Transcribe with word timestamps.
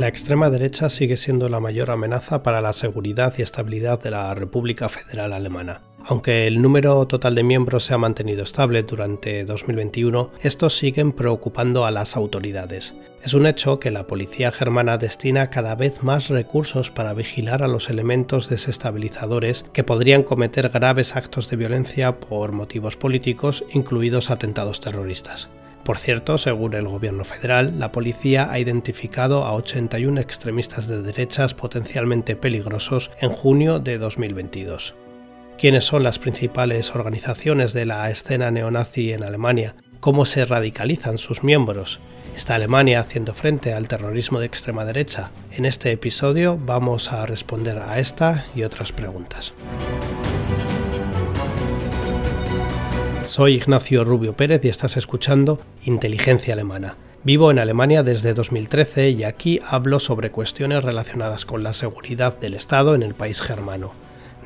La 0.00 0.08
extrema 0.08 0.48
derecha 0.48 0.88
sigue 0.88 1.18
siendo 1.18 1.50
la 1.50 1.60
mayor 1.60 1.90
amenaza 1.90 2.42
para 2.42 2.62
la 2.62 2.72
seguridad 2.72 3.34
y 3.36 3.42
estabilidad 3.42 4.02
de 4.02 4.10
la 4.10 4.34
República 4.34 4.88
Federal 4.88 5.34
Alemana. 5.34 5.82
Aunque 6.06 6.46
el 6.46 6.62
número 6.62 7.06
total 7.06 7.34
de 7.34 7.42
miembros 7.42 7.84
se 7.84 7.92
ha 7.92 7.98
mantenido 7.98 8.42
estable 8.42 8.82
durante 8.82 9.44
2021, 9.44 10.30
estos 10.42 10.78
siguen 10.78 11.12
preocupando 11.12 11.84
a 11.84 11.90
las 11.90 12.16
autoridades. 12.16 12.94
Es 13.22 13.34
un 13.34 13.44
hecho 13.44 13.78
que 13.78 13.90
la 13.90 14.06
policía 14.06 14.50
germana 14.50 14.96
destina 14.96 15.50
cada 15.50 15.74
vez 15.74 16.02
más 16.02 16.30
recursos 16.30 16.90
para 16.90 17.12
vigilar 17.12 17.62
a 17.62 17.68
los 17.68 17.90
elementos 17.90 18.48
desestabilizadores 18.48 19.66
que 19.74 19.84
podrían 19.84 20.22
cometer 20.22 20.70
graves 20.70 21.14
actos 21.14 21.50
de 21.50 21.58
violencia 21.58 22.20
por 22.20 22.52
motivos 22.52 22.96
políticos, 22.96 23.66
incluidos 23.74 24.30
atentados 24.30 24.80
terroristas. 24.80 25.50
Por 25.84 25.98
cierto, 25.98 26.38
según 26.38 26.74
el 26.74 26.86
gobierno 26.86 27.24
federal, 27.24 27.78
la 27.78 27.90
policía 27.90 28.50
ha 28.50 28.58
identificado 28.58 29.44
a 29.44 29.54
81 29.54 30.20
extremistas 30.20 30.86
de 30.86 31.02
derechas 31.02 31.54
potencialmente 31.54 32.36
peligrosos 32.36 33.10
en 33.20 33.30
junio 33.30 33.78
de 33.78 33.98
2022. 33.98 34.94
¿Quiénes 35.58 35.84
son 35.84 36.02
las 36.02 36.18
principales 36.18 36.94
organizaciones 36.94 37.72
de 37.72 37.86
la 37.86 38.10
escena 38.10 38.50
neonazi 38.50 39.12
en 39.12 39.24
Alemania? 39.24 39.74
¿Cómo 40.00 40.24
se 40.24 40.44
radicalizan 40.46 41.18
sus 41.18 41.42
miembros? 41.42 42.00
¿Está 42.34 42.54
Alemania 42.54 43.00
haciendo 43.00 43.34
frente 43.34 43.74
al 43.74 43.88
terrorismo 43.88 44.40
de 44.40 44.46
extrema 44.46 44.84
derecha? 44.84 45.30
En 45.50 45.66
este 45.66 45.92
episodio 45.92 46.58
vamos 46.58 47.12
a 47.12 47.26
responder 47.26 47.78
a 47.78 47.98
esta 47.98 48.46
y 48.54 48.62
otras 48.62 48.92
preguntas. 48.92 49.52
Soy 53.24 53.54
Ignacio 53.54 54.02
Rubio 54.04 54.34
Pérez 54.34 54.64
y 54.64 54.68
estás 54.68 54.96
escuchando 54.96 55.60
Inteligencia 55.84 56.54
Alemana. 56.54 56.96
Vivo 57.22 57.50
en 57.50 57.58
Alemania 57.58 58.02
desde 58.02 58.32
2013 58.32 59.10
y 59.10 59.24
aquí 59.24 59.60
hablo 59.66 60.00
sobre 60.00 60.30
cuestiones 60.30 60.82
relacionadas 60.84 61.44
con 61.44 61.62
la 61.62 61.74
seguridad 61.74 62.38
del 62.38 62.54
Estado 62.54 62.94
en 62.94 63.02
el 63.02 63.14
país 63.14 63.42
germano. 63.42 63.92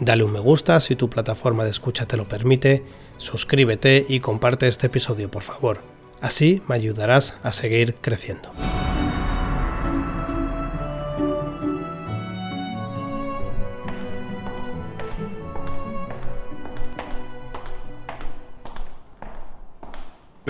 Dale 0.00 0.24
un 0.24 0.32
me 0.32 0.40
gusta 0.40 0.80
si 0.80 0.96
tu 0.96 1.08
plataforma 1.08 1.62
de 1.64 1.70
escucha 1.70 2.06
te 2.06 2.16
lo 2.16 2.28
permite, 2.28 2.82
suscríbete 3.16 4.04
y 4.08 4.18
comparte 4.18 4.66
este 4.66 4.88
episodio 4.88 5.30
por 5.30 5.44
favor. 5.44 5.82
Así 6.20 6.60
me 6.66 6.74
ayudarás 6.74 7.36
a 7.44 7.52
seguir 7.52 7.94
creciendo. 8.00 8.50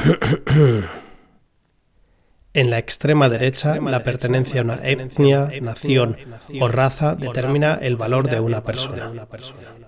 En 2.56 2.70
la 2.70 2.78
extrema 2.78 3.28
derecha, 3.28 3.80
la 3.80 4.04
pertenencia 4.04 4.60
a 4.60 4.64
una 4.64 4.78
etnia, 4.84 5.50
nación 5.60 6.16
o 6.60 6.68
raza 6.68 7.16
determina 7.16 7.74
el 7.74 7.96
valor 7.96 8.30
de 8.30 8.38
una 8.38 8.62
persona. 8.62 9.10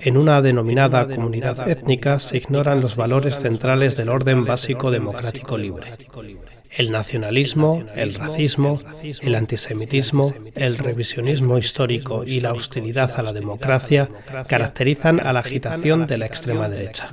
En 0.01 0.17
una 0.17 0.43
denominada 0.43 1.07
comunidad 1.07 1.69
étnica 1.69 2.19
se 2.19 2.39
ignoran 2.39 2.81
los 2.81 2.97
valores 2.97 3.39
centrales 3.39 3.97
del 3.97 4.09
orden 4.09 4.45
básico 4.45 4.91
democrático 4.91 5.57
libre. 5.57 5.87
El 6.73 6.91
nacionalismo, 6.91 7.85
el 7.95 8.15
racismo, 8.15 8.81
el 9.23 9.35
antisemitismo, 9.37 10.35
el 10.57 10.77
revisionismo 10.77 11.59
histórico 11.59 12.25
y 12.25 12.41
la 12.41 12.53
hostilidad 12.53 13.13
a 13.17 13.23
la 13.23 13.33
democracia 13.33 14.11
caracterizan 14.49 15.21
a 15.21 15.33
la 15.33 15.39
agitación 15.39 16.09
de 16.09 16.19
la 16.19 16.27
extrema 16.27 16.69
derecha. 16.69 17.11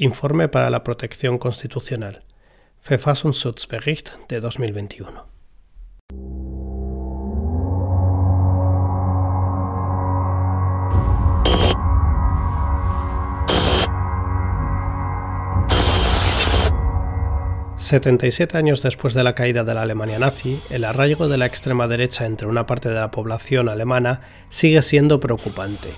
Informe 0.00 0.46
para 0.46 0.70
la 0.70 0.84
Protección 0.84 1.38
Constitucional. 1.38 2.22
Verfassungsschutzbericht 2.88 4.10
de 4.28 4.40
2021. 4.40 5.26
«77 17.78 18.54
años 18.54 18.82
después 18.82 19.14
de 19.14 19.24
la 19.24 19.34
caída 19.34 19.64
de 19.64 19.74
la 19.74 19.82
Alemania 19.82 20.20
nazi, 20.20 20.60
el 20.70 20.84
arraigo 20.84 21.26
de 21.26 21.38
la 21.38 21.46
extrema 21.46 21.88
derecha 21.88 22.26
entre 22.26 22.46
una 22.46 22.66
parte 22.66 22.88
de 22.88 22.94
la 22.94 23.10
población 23.10 23.68
alemana 23.68 24.20
sigue 24.48 24.82
siendo 24.82 25.18
preocupante, 25.18 25.88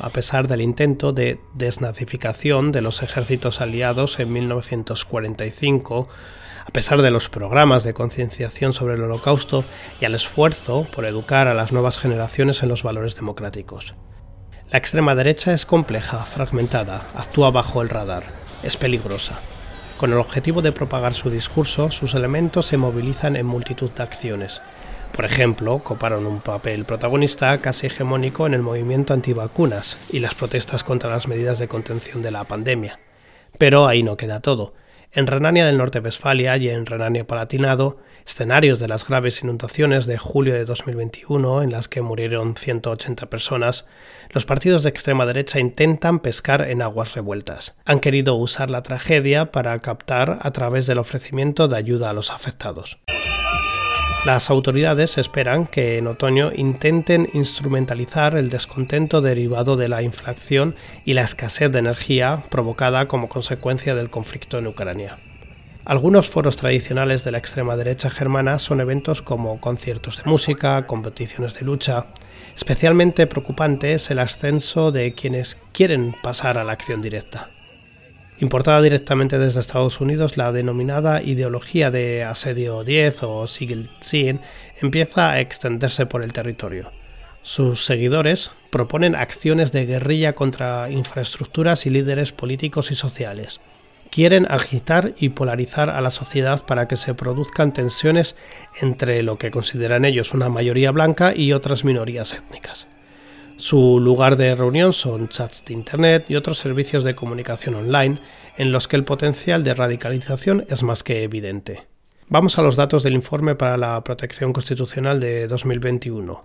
a 0.00 0.10
pesar 0.10 0.48
del 0.48 0.60
intento 0.60 1.14
de 1.14 1.40
desnazificación 1.54 2.72
de 2.72 2.82
los 2.82 3.02
ejércitos 3.02 3.62
aliados 3.62 4.20
en 4.20 4.30
1945, 4.30 6.08
a 6.66 6.70
pesar 6.72 7.00
de 7.00 7.10
los 7.10 7.30
programas 7.30 7.82
de 7.82 7.94
concienciación 7.94 8.74
sobre 8.74 8.94
el 8.94 9.02
holocausto 9.02 9.64
y 9.98 10.04
al 10.04 10.14
esfuerzo 10.14 10.86
por 10.94 11.06
educar 11.06 11.48
a 11.48 11.54
las 11.54 11.72
nuevas 11.72 11.96
generaciones 11.96 12.62
en 12.62 12.68
los 12.68 12.82
valores 12.82 13.16
democráticos. 13.16 13.94
La 14.70 14.76
extrema 14.76 15.14
derecha 15.14 15.54
es 15.54 15.64
compleja, 15.64 16.18
fragmentada, 16.18 17.06
actúa 17.14 17.50
bajo 17.50 17.80
el 17.80 17.88
radar, 17.88 18.24
es 18.62 18.76
peligrosa. 18.76 19.40
Con 19.96 20.12
el 20.12 20.18
objetivo 20.18 20.60
de 20.60 20.72
propagar 20.72 21.14
su 21.14 21.30
discurso, 21.30 21.90
sus 21.90 22.14
elementos 22.14 22.66
se 22.66 22.76
movilizan 22.76 23.36
en 23.36 23.46
multitud 23.46 23.90
de 23.90 24.02
acciones, 24.02 24.60
por 25.14 25.24
ejemplo, 25.24 25.80
coparon 25.80 26.26
un 26.26 26.40
papel 26.40 26.84
protagonista 26.84 27.58
casi 27.58 27.86
hegemónico 27.86 28.46
en 28.46 28.54
el 28.54 28.62
movimiento 28.62 29.12
antivacunas 29.12 29.98
y 30.10 30.20
las 30.20 30.34
protestas 30.34 30.84
contra 30.84 31.10
las 31.10 31.28
medidas 31.28 31.58
de 31.58 31.68
contención 31.68 32.22
de 32.22 32.30
la 32.30 32.44
pandemia. 32.44 32.98
Pero 33.58 33.86
ahí 33.86 34.02
no 34.02 34.16
queda 34.16 34.40
todo. 34.40 34.72
En 35.14 35.26
Renania 35.26 35.66
del 35.66 35.76
Norte-Westfalia 35.76 36.56
y 36.56 36.70
en 36.70 36.86
Renania-Palatinado, 36.86 37.98
escenarios 38.26 38.78
de 38.78 38.88
las 38.88 39.06
graves 39.06 39.42
inundaciones 39.42 40.06
de 40.06 40.16
julio 40.16 40.54
de 40.54 40.64
2021 40.64 41.62
en 41.62 41.70
las 41.70 41.86
que 41.86 42.00
murieron 42.00 42.56
180 42.56 43.26
personas, 43.26 43.84
los 44.30 44.46
partidos 44.46 44.82
de 44.82 44.88
extrema 44.88 45.26
derecha 45.26 45.60
intentan 45.60 46.20
pescar 46.20 46.62
en 46.62 46.80
aguas 46.80 47.14
revueltas. 47.14 47.74
Han 47.84 48.00
querido 48.00 48.36
usar 48.36 48.70
la 48.70 48.82
tragedia 48.82 49.52
para 49.52 49.78
captar 49.80 50.38
a 50.40 50.50
través 50.52 50.86
del 50.86 50.96
ofrecimiento 50.96 51.68
de 51.68 51.76
ayuda 51.76 52.08
a 52.08 52.14
los 52.14 52.30
afectados. 52.30 52.98
Las 54.24 54.50
autoridades 54.50 55.18
esperan 55.18 55.66
que 55.66 55.98
en 55.98 56.06
otoño 56.06 56.52
intenten 56.54 57.28
instrumentalizar 57.32 58.36
el 58.36 58.50
descontento 58.50 59.20
derivado 59.20 59.76
de 59.76 59.88
la 59.88 60.02
inflación 60.02 60.76
y 61.04 61.14
la 61.14 61.22
escasez 61.22 61.72
de 61.72 61.80
energía 61.80 62.44
provocada 62.48 63.06
como 63.06 63.28
consecuencia 63.28 63.96
del 63.96 64.10
conflicto 64.10 64.58
en 64.58 64.68
Ucrania. 64.68 65.18
Algunos 65.84 66.28
foros 66.28 66.56
tradicionales 66.56 67.24
de 67.24 67.32
la 67.32 67.38
extrema 67.38 67.74
derecha 67.74 68.10
germana 68.10 68.60
son 68.60 68.80
eventos 68.80 69.22
como 69.22 69.60
conciertos 69.60 70.18
de 70.18 70.30
música, 70.30 70.86
competiciones 70.86 71.54
de 71.54 71.62
lucha. 71.62 72.06
Especialmente 72.54 73.26
preocupante 73.26 73.92
es 73.92 74.08
el 74.12 74.20
ascenso 74.20 74.92
de 74.92 75.14
quienes 75.14 75.58
quieren 75.72 76.14
pasar 76.22 76.58
a 76.58 76.64
la 76.64 76.74
acción 76.74 77.02
directa. 77.02 77.50
Importada 78.38 78.82
directamente 78.82 79.38
desde 79.38 79.60
Estados 79.60 80.00
Unidos, 80.00 80.36
la 80.36 80.52
denominada 80.52 81.22
ideología 81.22 81.90
de 81.90 82.24
asedio 82.24 82.82
10 82.82 83.22
o 83.22 83.46
Sigil-10 83.46 84.40
empieza 84.80 85.30
a 85.30 85.40
extenderse 85.40 86.06
por 86.06 86.22
el 86.24 86.32
territorio. 86.32 86.90
Sus 87.42 87.84
seguidores 87.84 88.52
proponen 88.70 89.16
acciones 89.16 89.72
de 89.72 89.86
guerrilla 89.86 90.34
contra 90.34 90.90
infraestructuras 90.90 91.86
y 91.86 91.90
líderes 91.90 92.32
políticos 92.32 92.90
y 92.90 92.94
sociales. 92.94 93.60
Quieren 94.10 94.46
agitar 94.48 95.14
y 95.18 95.30
polarizar 95.30 95.90
a 95.90 96.00
la 96.00 96.10
sociedad 96.10 96.64
para 96.64 96.86
que 96.86 96.96
se 96.96 97.14
produzcan 97.14 97.72
tensiones 97.72 98.36
entre 98.80 99.22
lo 99.22 99.38
que 99.38 99.50
consideran 99.50 100.04
ellos 100.04 100.34
una 100.34 100.48
mayoría 100.48 100.90
blanca 100.90 101.32
y 101.34 101.52
otras 101.52 101.84
minorías 101.84 102.32
étnicas. 102.34 102.86
Su 103.62 104.00
lugar 104.00 104.36
de 104.36 104.56
reunión 104.56 104.92
son 104.92 105.28
chats 105.28 105.64
de 105.64 105.72
Internet 105.72 106.24
y 106.26 106.34
otros 106.34 106.58
servicios 106.58 107.04
de 107.04 107.14
comunicación 107.14 107.76
online 107.76 108.18
en 108.56 108.72
los 108.72 108.88
que 108.88 108.96
el 108.96 109.04
potencial 109.04 109.62
de 109.62 109.72
radicalización 109.72 110.66
es 110.68 110.82
más 110.82 111.04
que 111.04 111.22
evidente. 111.22 111.86
Vamos 112.28 112.58
a 112.58 112.62
los 112.62 112.74
datos 112.74 113.04
del 113.04 113.14
informe 113.14 113.54
para 113.54 113.76
la 113.76 114.02
protección 114.02 114.52
constitucional 114.52 115.20
de 115.20 115.46
2021, 115.46 116.44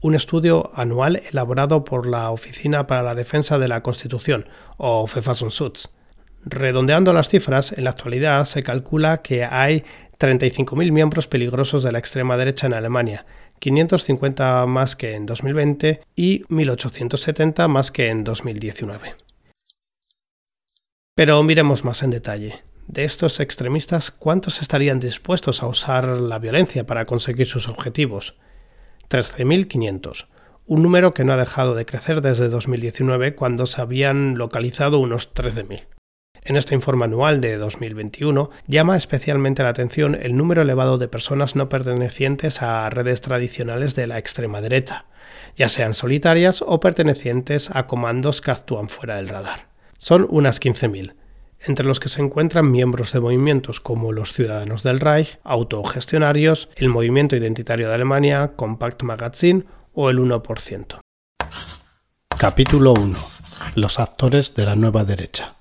un 0.00 0.14
estudio 0.14 0.70
anual 0.74 1.20
elaborado 1.30 1.84
por 1.84 2.06
la 2.06 2.30
Oficina 2.30 2.86
para 2.86 3.02
la 3.02 3.14
Defensa 3.14 3.58
de 3.58 3.68
la 3.68 3.82
Constitución, 3.82 4.48
o 4.78 5.06
Verfassungsschutz. 5.06 5.90
Redondeando 6.46 7.12
las 7.12 7.28
cifras, 7.28 7.72
en 7.72 7.84
la 7.84 7.90
actualidad 7.90 8.46
se 8.46 8.62
calcula 8.62 9.20
que 9.20 9.44
hay 9.44 9.84
35.000 10.18 10.92
miembros 10.92 11.26
peligrosos 11.26 11.82
de 11.82 11.92
la 11.92 11.98
extrema 11.98 12.38
derecha 12.38 12.66
en 12.66 12.72
Alemania, 12.72 13.26
550 13.58 14.66
más 14.66 14.96
que 14.96 15.14
en 15.14 15.26
2020 15.26 16.00
y 16.16 16.42
1.870 16.44 17.68
más 17.68 17.90
que 17.90 18.08
en 18.08 18.24
2019. 18.24 19.14
Pero 21.14 21.42
miremos 21.42 21.84
más 21.84 22.02
en 22.02 22.10
detalle. 22.10 22.62
De 22.88 23.04
estos 23.04 23.40
extremistas, 23.40 24.10
¿cuántos 24.10 24.60
estarían 24.60 25.00
dispuestos 25.00 25.62
a 25.62 25.66
usar 25.66 26.06
la 26.06 26.38
violencia 26.38 26.84
para 26.84 27.06
conseguir 27.06 27.46
sus 27.46 27.68
objetivos? 27.68 28.36
13.500, 29.08 30.26
un 30.66 30.82
número 30.82 31.14
que 31.14 31.24
no 31.24 31.32
ha 31.32 31.36
dejado 31.36 31.74
de 31.74 31.86
crecer 31.86 32.20
desde 32.20 32.48
2019 32.48 33.34
cuando 33.34 33.66
se 33.66 33.80
habían 33.80 34.36
localizado 34.36 34.98
unos 34.98 35.32
13.000. 35.32 35.93
En 36.46 36.56
este 36.56 36.74
informe 36.74 37.06
anual 37.06 37.40
de 37.40 37.56
2021 37.56 38.50
llama 38.66 38.98
especialmente 38.98 39.62
la 39.62 39.70
atención 39.70 40.14
el 40.14 40.36
número 40.36 40.60
elevado 40.60 40.98
de 40.98 41.08
personas 41.08 41.56
no 41.56 41.70
pertenecientes 41.70 42.60
a 42.60 42.90
redes 42.90 43.22
tradicionales 43.22 43.94
de 43.94 44.06
la 44.06 44.18
extrema 44.18 44.60
derecha, 44.60 45.06
ya 45.56 45.70
sean 45.70 45.94
solitarias 45.94 46.62
o 46.66 46.80
pertenecientes 46.80 47.70
a 47.70 47.86
comandos 47.86 48.42
que 48.42 48.50
actúan 48.50 48.90
fuera 48.90 49.16
del 49.16 49.28
radar. 49.28 49.68
Son 49.96 50.26
unas 50.28 50.60
15.000, 50.60 51.14
entre 51.60 51.86
los 51.86 51.98
que 51.98 52.10
se 52.10 52.20
encuentran 52.20 52.70
miembros 52.70 53.14
de 53.14 53.20
movimientos 53.20 53.80
como 53.80 54.12
los 54.12 54.34
Ciudadanos 54.34 54.82
del 54.82 55.00
Reich, 55.00 55.38
autogestionarios, 55.44 56.68
el 56.76 56.90
Movimiento 56.90 57.36
Identitario 57.36 57.88
de 57.88 57.94
Alemania, 57.94 58.52
Compact 58.54 59.02
Magazine 59.02 59.64
o 59.94 60.10
el 60.10 60.18
1%. 60.18 61.00
Capítulo 62.36 62.92
1. 62.92 63.18
Los 63.76 63.98
actores 63.98 64.54
de 64.54 64.66
la 64.66 64.76
nueva 64.76 65.06
derecha. 65.06 65.54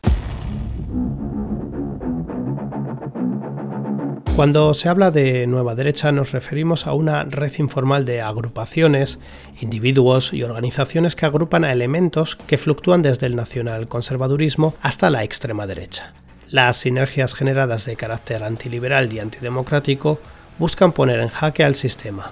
Cuando 4.36 4.74
se 4.74 4.90
habla 4.90 5.12
de 5.12 5.46
nueva 5.46 5.76
derecha 5.76 6.12
nos 6.12 6.32
referimos 6.32 6.88
a 6.88 6.94
una 6.94 7.24
red 7.24 7.52
informal 7.60 8.04
de 8.04 8.22
agrupaciones, 8.22 9.20
individuos 9.62 10.34
y 10.34 10.42
organizaciones 10.42 11.16
que 11.16 11.28
agrupan 11.28 11.64
a 11.64 11.72
elementos 11.72 12.36
que 12.36 12.58
fluctúan 12.58 13.04
desde 13.04 13.28
el 13.28 13.36
nacional 13.36 13.88
conservadurismo 13.88 14.74
hasta 14.82 15.12
la 15.12 15.24
extrema 15.24 15.68
derecha. 15.68 16.14
Las 16.50 16.78
sinergias 16.78 17.36
generadas 17.36 17.86
de 17.86 17.96
carácter 17.96 18.44
antiliberal 18.44 19.14
y 19.14 19.20
antidemocrático 19.20 20.20
buscan 20.58 20.94
poner 20.94 21.20
en 21.20 21.30
jaque 21.30 21.64
al 21.64 21.76
sistema, 21.76 22.32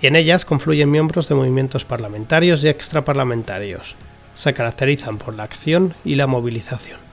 y 0.00 0.06
en 0.06 0.16
ellas 0.16 0.46
confluyen 0.46 0.90
miembros 0.90 1.28
de 1.28 1.34
movimientos 1.34 1.84
parlamentarios 1.84 2.64
y 2.64 2.68
extraparlamentarios. 2.68 3.94
Se 4.34 4.54
caracterizan 4.54 5.18
por 5.18 5.34
la 5.34 5.42
acción 5.42 5.94
y 6.02 6.14
la 6.14 6.26
movilización. 6.26 7.05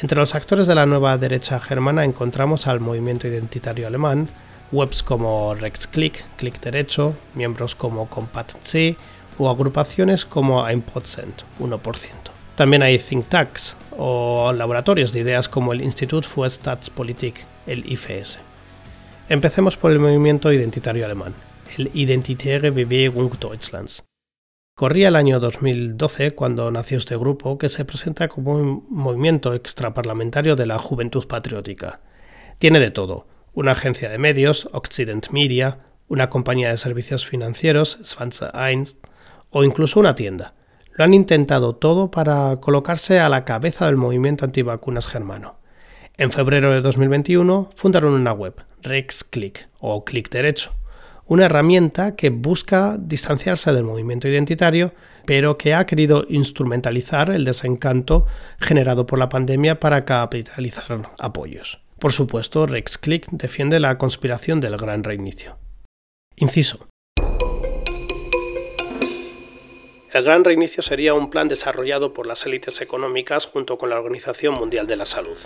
Entre 0.00 0.16
los 0.16 0.36
actores 0.36 0.68
de 0.68 0.76
la 0.76 0.86
nueva 0.86 1.18
derecha 1.18 1.58
germana 1.58 2.04
encontramos 2.04 2.68
al 2.68 2.78
movimiento 2.78 3.26
identitario 3.26 3.88
alemán, 3.88 4.28
webs 4.70 5.02
como 5.02 5.56
RexClick, 5.56 6.24
Click 6.36 6.60
Derecho, 6.60 7.16
miembros 7.34 7.74
como 7.74 8.08
Compact-C 8.08 8.96
o 9.38 9.50
agrupaciones 9.50 10.24
como 10.24 10.64
1%, 10.64 10.84
1%. 11.58 11.98
También 12.54 12.82
hay 12.82 12.98
think 12.98 13.26
tanks 13.26 13.74
o 13.96 14.52
laboratorios 14.52 15.10
de 15.12 15.20
ideas 15.20 15.48
como 15.48 15.72
el 15.72 15.80
Institut 15.80 16.24
für 16.24 16.48
Staatspolitik, 16.48 17.44
el 17.66 17.84
IFS. 17.90 18.38
Empecemos 19.28 19.76
por 19.76 19.90
el 19.90 19.98
movimiento 19.98 20.52
identitario 20.52 21.04
alemán, 21.06 21.34
el 21.76 21.90
Identitäre 21.92 22.70
Bewegung 22.70 23.36
Deutschlands. 23.36 24.04
Corría 24.78 25.08
el 25.08 25.16
año 25.16 25.40
2012 25.40 26.36
cuando 26.36 26.70
nació 26.70 26.98
este 26.98 27.16
grupo 27.16 27.58
que 27.58 27.68
se 27.68 27.84
presenta 27.84 28.28
como 28.28 28.54
un 28.54 28.86
movimiento 28.88 29.52
extraparlamentario 29.52 30.54
de 30.54 30.66
la 30.66 30.78
juventud 30.78 31.26
patriótica. 31.26 31.98
Tiene 32.58 32.78
de 32.78 32.92
todo, 32.92 33.26
una 33.54 33.72
agencia 33.72 34.08
de 34.08 34.18
medios, 34.18 34.68
Occident 34.70 35.30
Media, 35.30 35.80
una 36.06 36.30
compañía 36.30 36.70
de 36.70 36.76
servicios 36.76 37.26
financieros, 37.26 37.98
Svanza 38.04 38.52
1, 38.54 38.84
o 39.50 39.64
incluso 39.64 39.98
una 39.98 40.14
tienda. 40.14 40.54
Lo 40.92 41.02
han 41.02 41.12
intentado 41.12 41.74
todo 41.74 42.12
para 42.12 42.58
colocarse 42.60 43.18
a 43.18 43.28
la 43.28 43.44
cabeza 43.44 43.86
del 43.86 43.96
movimiento 43.96 44.44
antivacunas 44.44 45.08
germano. 45.08 45.58
En 46.18 46.30
febrero 46.30 46.72
de 46.72 46.82
2021 46.82 47.70
fundaron 47.74 48.12
una 48.12 48.32
web, 48.32 48.54
RexClick 48.82 49.70
o 49.80 50.04
Click 50.04 50.30
Derecho, 50.30 50.77
una 51.28 51.44
herramienta 51.44 52.16
que 52.16 52.30
busca 52.30 52.96
distanciarse 52.98 53.72
del 53.72 53.84
movimiento 53.84 54.26
identitario, 54.26 54.92
pero 55.26 55.58
que 55.58 55.74
ha 55.74 55.86
querido 55.86 56.24
instrumentalizar 56.28 57.30
el 57.30 57.44
desencanto 57.44 58.26
generado 58.58 59.06
por 59.06 59.18
la 59.18 59.28
pandemia 59.28 59.78
para 59.78 60.04
capitalizar 60.04 61.12
apoyos. 61.18 61.80
Por 61.98 62.12
supuesto, 62.12 62.66
RexClick 62.66 63.28
defiende 63.30 63.78
la 63.78 63.98
conspiración 63.98 64.60
del 64.60 64.76
gran 64.76 65.04
reinicio. 65.04 65.58
Inciso. 66.36 66.88
El 70.10 70.24
Gran 70.24 70.42
Reinicio 70.42 70.82
sería 70.82 71.12
un 71.12 71.28
plan 71.28 71.48
desarrollado 71.48 72.14
por 72.14 72.26
las 72.26 72.46
élites 72.46 72.80
económicas 72.80 73.44
junto 73.44 73.76
con 73.76 73.90
la 73.90 73.98
Organización 73.98 74.54
Mundial 74.54 74.86
de 74.86 74.96
la 74.96 75.04
Salud. 75.04 75.38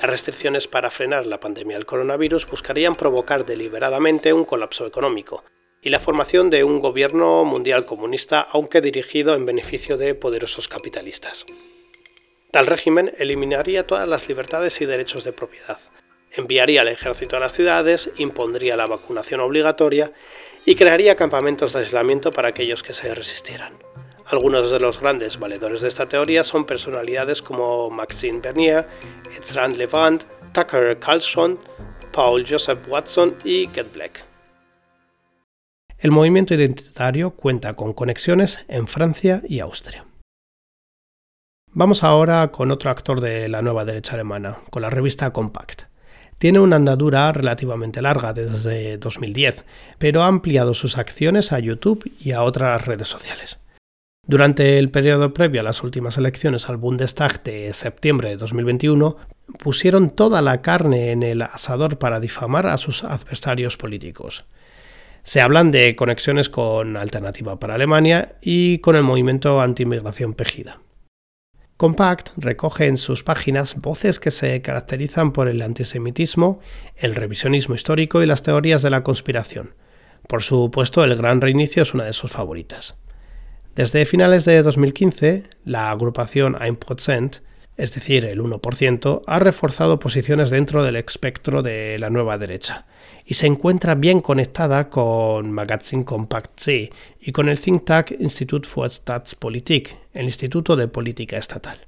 Las 0.00 0.10
restricciones 0.10 0.68
para 0.68 0.90
frenar 0.90 1.26
la 1.26 1.40
pandemia 1.40 1.76
del 1.76 1.86
coronavirus 1.86 2.46
buscarían 2.46 2.94
provocar 2.94 3.44
deliberadamente 3.44 4.32
un 4.32 4.44
colapso 4.44 4.86
económico 4.86 5.42
y 5.82 5.90
la 5.90 5.98
formación 5.98 6.50
de 6.50 6.62
un 6.62 6.78
gobierno 6.78 7.44
mundial 7.44 7.84
comunista, 7.84 8.40
aunque 8.40 8.80
dirigido 8.80 9.34
en 9.34 9.44
beneficio 9.44 9.96
de 9.96 10.14
poderosos 10.14 10.68
capitalistas. 10.68 11.46
Tal 12.52 12.66
régimen 12.66 13.12
eliminaría 13.18 13.88
todas 13.88 14.06
las 14.06 14.28
libertades 14.28 14.80
y 14.80 14.86
derechos 14.86 15.24
de 15.24 15.32
propiedad, 15.32 15.78
enviaría 16.32 16.82
al 16.82 16.88
ejército 16.88 17.36
a 17.36 17.40
las 17.40 17.52
ciudades, 17.52 18.10
impondría 18.18 18.76
la 18.76 18.86
vacunación 18.86 19.40
obligatoria 19.40 20.12
y 20.64 20.76
crearía 20.76 21.16
campamentos 21.16 21.72
de 21.72 21.80
aislamiento 21.80 22.30
para 22.30 22.48
aquellos 22.48 22.84
que 22.84 22.92
se 22.92 23.12
resistieran. 23.14 23.74
Algunos 24.30 24.70
de 24.70 24.78
los 24.78 25.00
grandes 25.00 25.38
valedores 25.38 25.80
de 25.80 25.88
esta 25.88 26.06
teoría 26.06 26.44
son 26.44 26.66
personalidades 26.66 27.40
como 27.40 27.88
Maxime 27.88 28.40
Bernier, 28.40 28.86
Ezra 29.34 29.66
Levant, 29.68 30.24
Tucker 30.52 30.98
Carlson, 30.98 31.58
Paul 32.12 32.44
Joseph 32.46 32.78
Watson 32.88 33.36
y 33.42 33.68
Get 33.68 33.90
Black. 33.94 34.22
El 35.96 36.10
movimiento 36.10 36.52
identitario 36.52 37.30
cuenta 37.30 37.72
con 37.72 37.94
conexiones 37.94 38.60
en 38.68 38.86
Francia 38.86 39.40
y 39.48 39.60
Austria. 39.60 40.04
Vamos 41.72 42.04
ahora 42.04 42.48
con 42.48 42.70
otro 42.70 42.90
actor 42.90 43.22
de 43.22 43.48
la 43.48 43.62
nueva 43.62 43.86
derecha 43.86 44.12
alemana, 44.12 44.58
con 44.68 44.82
la 44.82 44.90
revista 44.90 45.32
Compact. 45.32 45.84
Tiene 46.36 46.60
una 46.60 46.76
andadura 46.76 47.32
relativamente 47.32 48.02
larga 48.02 48.34
desde 48.34 48.98
2010, 48.98 49.64
pero 49.96 50.22
ha 50.22 50.26
ampliado 50.26 50.74
sus 50.74 50.98
acciones 50.98 51.50
a 51.50 51.60
YouTube 51.60 52.12
y 52.20 52.32
a 52.32 52.42
otras 52.42 52.84
redes 52.84 53.08
sociales. 53.08 53.58
Durante 54.28 54.78
el 54.78 54.90
periodo 54.90 55.32
previo 55.32 55.62
a 55.62 55.64
las 55.64 55.82
últimas 55.82 56.18
elecciones 56.18 56.68
al 56.68 56.76
Bundestag 56.76 57.42
de 57.44 57.72
septiembre 57.72 58.28
de 58.28 58.36
2021, 58.36 59.16
pusieron 59.58 60.10
toda 60.10 60.42
la 60.42 60.60
carne 60.60 61.12
en 61.12 61.22
el 61.22 61.40
asador 61.40 61.98
para 61.98 62.20
difamar 62.20 62.66
a 62.66 62.76
sus 62.76 63.04
adversarios 63.04 63.78
políticos. 63.78 64.44
Se 65.22 65.40
hablan 65.40 65.70
de 65.70 65.96
conexiones 65.96 66.50
con 66.50 66.98
Alternativa 66.98 67.58
para 67.58 67.76
Alemania 67.76 68.34
y 68.42 68.80
con 68.80 68.96
el 68.96 69.02
movimiento 69.02 69.62
anti-inmigración 69.62 70.34
Pejida. 70.34 70.78
Compact 71.78 72.28
recoge 72.36 72.84
en 72.84 72.98
sus 72.98 73.22
páginas 73.22 73.76
voces 73.76 74.20
que 74.20 74.30
se 74.30 74.60
caracterizan 74.60 75.32
por 75.32 75.48
el 75.48 75.62
antisemitismo, 75.62 76.60
el 76.96 77.14
revisionismo 77.14 77.74
histórico 77.74 78.22
y 78.22 78.26
las 78.26 78.42
teorías 78.42 78.82
de 78.82 78.90
la 78.90 79.02
conspiración. 79.02 79.72
Por 80.26 80.42
supuesto, 80.42 81.02
el 81.02 81.16
Gran 81.16 81.40
Reinicio 81.40 81.82
es 81.82 81.94
una 81.94 82.04
de 82.04 82.12
sus 82.12 82.30
favoritas. 82.30 82.94
Desde 83.78 84.04
finales 84.06 84.44
de 84.44 84.60
2015, 84.60 85.44
la 85.64 85.92
agrupación 85.92 86.56
1%, 86.56 87.40
es 87.76 87.94
decir, 87.94 88.24
el 88.24 88.40
1%, 88.40 89.22
ha 89.24 89.38
reforzado 89.38 90.00
posiciones 90.00 90.50
dentro 90.50 90.82
del 90.82 90.96
espectro 90.96 91.62
de 91.62 91.96
la 92.00 92.10
nueva 92.10 92.38
derecha 92.38 92.86
y 93.24 93.34
se 93.34 93.46
encuentra 93.46 93.94
bien 93.94 94.18
conectada 94.18 94.90
con 94.90 95.52
Magazine 95.52 96.04
Compact 96.04 96.58
C 96.58 96.90
y 97.20 97.30
con 97.30 97.48
el 97.48 97.60
think 97.60 97.84
tank 97.84 98.10
Institut 98.18 98.66
für 98.66 98.90
Staatspolitik, 98.90 99.96
el 100.12 100.24
Instituto 100.24 100.74
de 100.74 100.88
Política 100.88 101.36
Estatal. 101.36 101.78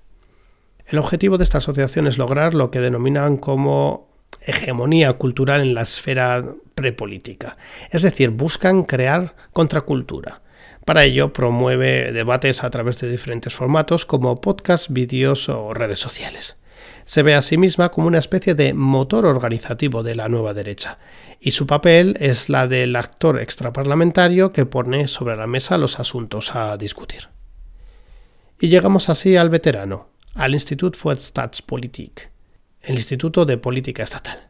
El 0.87 1.01
objetivo 1.01 1.39
de 1.39 1.43
esta 1.43 1.59
asociación 1.59 2.07
es 2.07 2.19
lograr 2.19 2.55
lo 2.55 2.71
que 2.71 2.79
denominan 2.79 3.37
como 3.37 4.07
hegemonía 4.43 5.15
cultural 5.15 5.61
en 5.63 5.75
la 5.75 5.83
esfera 5.83 6.55
prepolítica, 6.77 7.57
es 7.91 8.03
decir, 8.03 8.31
buscan 8.31 8.85
crear 8.85 9.35
contracultura 9.53 10.43
para 10.91 11.05
ello 11.05 11.33
promueve 11.33 12.11
debates 12.11 12.65
a 12.65 12.71
través 12.71 12.99
de 12.99 13.09
diferentes 13.09 13.55
formatos 13.55 14.05
como 14.05 14.41
podcasts, 14.41 14.93
vídeos 14.93 15.49
o 15.49 15.73
redes 15.73 16.01
sociales. 16.01 16.57
Se 17.05 17.23
ve 17.23 17.37
a 17.37 17.43
sí 17.43 17.59
misma 17.59 17.91
como 17.91 18.09
una 18.09 18.19
especie 18.19 18.57
de 18.57 18.75
motor 18.75 19.25
organizativo 19.25 20.03
de 20.03 20.17
la 20.17 20.29
nueva 20.29 20.53
derecha, 20.53 20.99
y 21.39 21.53
su 21.53 21.69
papel 21.69 22.17
es 22.19 22.49
la 22.49 22.67
del 22.67 22.97
actor 22.97 23.41
extraparlamentario 23.41 24.53
que 24.53 24.67
pone 24.67 25.07
sobre 25.07 25.37
la 25.37 25.47
mesa 25.47 25.79
los 25.79 26.01
asuntos 26.01 26.57
a 26.57 26.77
discutir. 26.77 27.29
Y 28.59 28.67
llegamos 28.67 29.09
así 29.11 29.37
al 29.37 29.49
veterano, 29.49 30.09
al 30.35 30.55
Institut 30.55 30.97
für 30.97 31.15
Staatspolitik, 31.15 32.33
el 32.83 32.97
Instituto 32.97 33.45
de 33.45 33.59
Política 33.59 34.03
Estatal 34.03 34.50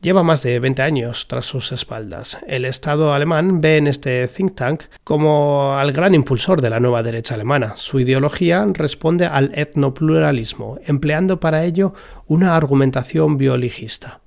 lleva 0.00 0.22
más 0.22 0.42
de 0.42 0.58
20 0.60 0.82
años 0.82 1.26
tras 1.28 1.46
sus 1.46 1.72
espaldas. 1.72 2.38
El 2.46 2.64
Estado 2.64 3.12
alemán 3.12 3.60
ve 3.60 3.76
en 3.76 3.86
este 3.86 4.26
think 4.28 4.54
tank 4.54 4.82
como 5.04 5.74
al 5.74 5.92
gran 5.92 6.14
impulsor 6.14 6.60
de 6.60 6.70
la 6.70 6.80
nueva 6.80 7.02
derecha 7.02 7.34
alemana. 7.34 7.74
Su 7.76 8.00
ideología 8.00 8.66
responde 8.72 9.26
al 9.26 9.52
etnopluralismo, 9.54 10.78
empleando 10.86 11.40
para 11.40 11.64
ello 11.64 11.94
una 12.26 12.56
argumentación 12.56 13.36
bioligista. 13.36 14.20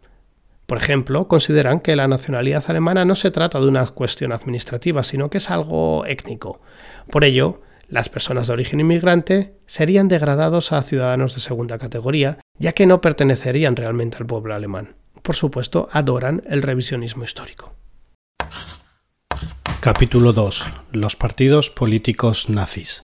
Por 0.66 0.78
ejemplo, 0.78 1.28
consideran 1.28 1.82
que 1.82 1.96
la 1.96 2.08
nacionalidad 2.08 2.64
alemana 2.68 3.04
no 3.04 3.16
se 3.16 3.32
trata 3.32 3.60
de 3.60 3.68
una 3.68 3.86
cuestión 3.88 4.32
administrativa, 4.32 5.04
sino 5.04 5.30
que 5.30 5.40
es 5.40 5.50
algo 5.50 6.06
étnico. 6.06 6.62
Por 7.10 7.26
ello, 7.26 7.62
Las 7.92 8.08
personas 8.08 8.48
de 8.48 8.54
origen 8.54 8.80
inmigrante 8.80 9.58
serían 9.66 10.08
degradados 10.08 10.72
a 10.72 10.82
ciudadanos 10.82 11.36
de 11.36 11.42
segunda 11.42 11.78
categoría, 11.78 12.40
ya 12.58 12.72
que 12.72 12.86
no 12.86 13.02
pertenecerían 13.02 13.76
realmente 13.76 14.16
al 14.16 14.26
pueblo 14.26 14.54
alemán. 14.54 14.96
Por 15.22 15.36
supuesto, 15.36 15.88
adoran 15.92 16.42
el 16.48 16.62
revisionismo 16.62 17.24
histórico. 17.24 17.76
Capítulo 19.80 20.34
2. 20.34 20.64
Los 20.92 21.16
partidos 21.16 21.70
políticos 21.70 22.50
nazis. 22.50 23.02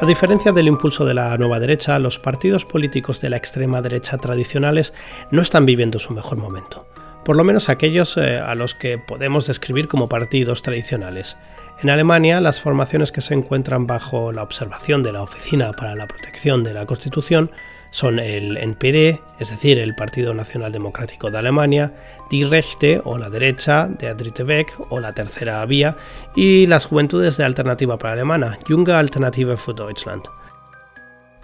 A 0.00 0.06
diferencia 0.06 0.52
del 0.52 0.66
impulso 0.66 1.04
de 1.04 1.12
la 1.12 1.36
nueva 1.36 1.60
derecha, 1.60 1.98
los 1.98 2.18
partidos 2.18 2.64
políticos 2.64 3.20
de 3.20 3.30
la 3.30 3.36
extrema 3.36 3.82
derecha 3.82 4.16
tradicionales 4.16 4.94
no 5.30 5.42
están 5.42 5.66
viviendo 5.66 5.98
su 5.98 6.14
mejor 6.14 6.38
momento, 6.38 6.86
por 7.24 7.36
lo 7.36 7.44
menos 7.44 7.68
aquellos 7.68 8.16
eh, 8.16 8.38
a 8.38 8.54
los 8.54 8.74
que 8.74 8.96
podemos 8.96 9.46
describir 9.46 9.88
como 9.88 10.08
partidos 10.08 10.62
tradicionales. 10.62 11.36
En 11.82 11.88
Alemania, 11.88 12.42
las 12.42 12.60
formaciones 12.60 13.10
que 13.10 13.22
se 13.22 13.32
encuentran 13.32 13.86
bajo 13.86 14.32
la 14.32 14.42
observación 14.42 15.02
de 15.02 15.12
la 15.12 15.22
Oficina 15.22 15.72
para 15.72 15.94
la 15.94 16.06
Protección 16.06 16.62
de 16.62 16.74
la 16.74 16.84
Constitución 16.84 17.50
son 17.90 18.18
el 18.18 18.58
NPD, 18.58 19.18
es 19.40 19.48
decir, 19.48 19.78
el 19.78 19.94
Partido 19.94 20.34
Nacional 20.34 20.72
Democrático 20.72 21.30
de 21.30 21.38
Alemania, 21.38 21.94
Die 22.30 22.46
Rechte 22.46 23.00
o 23.02 23.16
la 23.16 23.30
derecha 23.30 23.88
de 23.88 24.08
Adrite 24.08 24.44
Weg 24.44 24.66
o 24.90 25.00
la 25.00 25.14
Tercera 25.14 25.64
Vía 25.64 25.96
y 26.36 26.66
las 26.66 26.84
Juventudes 26.84 27.38
de 27.38 27.44
Alternativa 27.44 27.96
para 27.96 28.12
Alemana, 28.12 28.58
Junge 28.68 28.92
Alternative 28.92 29.56
für 29.56 29.72
Deutschland. 29.72 30.24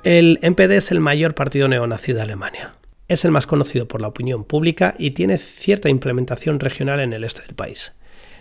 El 0.02 0.38
NPD 0.42 0.72
es 0.72 0.90
el 0.90 1.00
mayor 1.00 1.34
partido 1.34 1.66
neonazi 1.66 2.12
de 2.12 2.20
Alemania. 2.20 2.74
Es 3.08 3.24
el 3.24 3.30
más 3.30 3.46
conocido 3.46 3.88
por 3.88 4.02
la 4.02 4.08
opinión 4.08 4.44
pública 4.44 4.94
y 4.98 5.12
tiene 5.12 5.38
cierta 5.38 5.88
implementación 5.88 6.60
regional 6.60 7.00
en 7.00 7.14
el 7.14 7.24
este 7.24 7.40
del 7.40 7.54
país. 7.54 7.94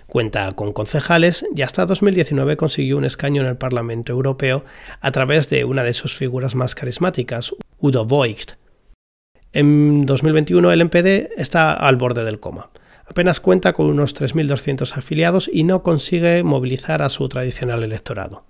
Cuenta 0.08 0.52
con 0.52 0.72
concejales 0.72 1.46
y 1.56 1.62
hasta 1.62 1.86
2019 1.86 2.58
consiguió 2.58 2.98
un 2.98 3.06
escaño 3.06 3.42
en 3.42 3.48
el 3.48 3.58
Parlamento 3.58 4.14
Europeo 4.14 4.64
a 5.02 5.12
través 5.12 5.50
de 5.50 5.66
una 5.66 5.84
de 5.84 5.94
sus 5.94 6.16
figuras 6.16 6.56
más 6.56 6.76
carismáticas, 6.76 7.54
Udo 7.80 8.06
Voigt. 8.06 8.54
En 9.52 10.06
2021 10.06 10.72
el 10.72 10.82
NPD 10.82 11.32
está 11.38 11.74
al 11.74 11.96
borde 11.96 12.24
del 12.24 12.40
coma. 12.40 12.70
Apenas 13.08 13.40
cuenta 13.40 13.74
con 13.74 13.88
unos 13.88 14.16
3.200 14.16 14.98
afiliados 14.98 15.50
y 15.52 15.64
no 15.64 15.84
consigue 15.84 16.44
movilizar 16.44 17.02
a 17.02 17.10
su 17.10 17.28
tradicional 17.30 17.84
electorado. 17.84 18.46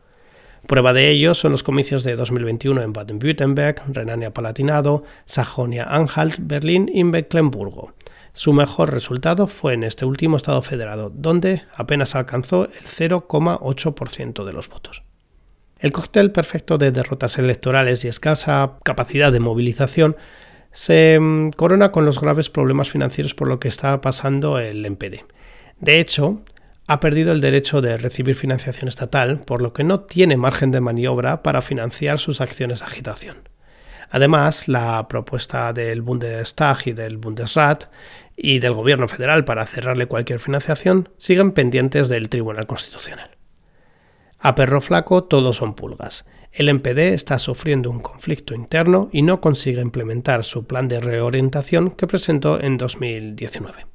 Prueba 0.68 0.94
de 0.94 1.12
ello 1.12 1.36
son 1.36 1.52
los 1.52 1.62
comicios 1.62 2.04
de 2.04 2.16
2021 2.16 2.82
en 2.82 2.92
Baden-Württemberg, 2.92 3.84
Renania-Palatinado, 3.88 5.04
Sajonia-Anhalt, 5.26 6.38
Berlín 6.40 6.90
y 6.92 7.04
Mecklenburgo. 7.04 7.94
Su 8.36 8.52
mejor 8.52 8.92
resultado 8.92 9.48
fue 9.48 9.76
en 9.76 9.84
este 9.86 10.04
último 10.04 10.36
Estado 10.36 10.62
federado, 10.62 11.10
donde 11.10 11.64
apenas 11.74 12.16
alcanzó 12.16 12.66
el 12.66 12.84
0,8% 12.84 14.44
de 14.44 14.52
los 14.52 14.68
votos. 14.68 15.04
El 15.80 15.94
cóctel 15.94 16.34
perfecto 16.34 16.78
de 16.78 16.92
derrotas 16.92 17.38
electorales 17.38 18.04
y 18.04 18.10
escasa 18.10 18.74
capacidad 18.84 19.32
de 19.32 19.40
movilización 19.40 20.18
se 20.74 21.18
mm, 21.18 21.52
corona 21.52 21.94
con 21.94 22.04
los 22.04 22.20
graves 22.20 22.50
problemas 22.50 22.90
financieros 22.90 23.34
por 23.34 23.48
lo 23.48 23.58
que 23.62 23.70
está 23.70 24.02
pasando 24.02 24.60
el 24.60 24.86
NPD. 24.86 25.24
De 25.80 26.02
hecho, 26.02 26.42
ha 26.88 27.00
perdido 27.00 27.32
el 27.32 27.40
derecho 27.40 27.80
de 27.80 27.96
recibir 27.96 28.36
financiación 28.36 28.90
estatal, 28.90 29.44
por 29.46 29.62
lo 29.62 29.72
que 29.72 29.86
no 29.86 30.02
tiene 30.02 30.36
margen 30.36 30.72
de 30.72 30.82
maniobra 30.82 31.42
para 31.42 31.62
financiar 31.62 32.20
sus 32.20 32.42
acciones 32.42 32.82
de 32.82 32.86
agitación. 32.88 33.48
Además, 34.10 34.68
la 34.68 35.08
propuesta 35.08 35.74
del 35.74 36.02
Bundestag 36.02 36.78
y 36.86 36.92
del 36.94 37.18
Bundesrat 37.18 37.86
y 38.36 38.60
del 38.60 38.74
Gobierno 38.74 39.08
federal 39.08 39.46
para 39.46 39.66
cerrarle 39.66 40.08
cualquier 40.08 40.40
financiación 40.40 41.10
siguen 41.18 41.52
pendientes 41.52 42.10
del 42.10 42.30
Tribunal 42.30 42.68
Constitucional. 42.68 43.32
A 44.40 44.56
perro 44.56 44.82
flaco 44.82 45.24
todos 45.24 45.58
son 45.58 45.74
pulgas. 45.74 46.26
El 46.52 46.74
MPD 46.74 47.14
está 47.14 47.40
sufriendo 47.40 47.90
un 47.90 48.00
conflicto 48.00 48.54
interno 48.54 49.10
y 49.12 49.24
no 49.24 49.42
consigue 49.42 49.82
implementar 49.82 50.44
su 50.44 50.66
plan 50.68 50.88
de 50.88 51.02
reorientación 51.02 51.92
que 51.92 52.08
presentó 52.08 52.62
en 52.62 52.78
2019. 52.78 53.88